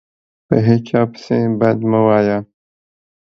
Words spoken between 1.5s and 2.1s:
بد مه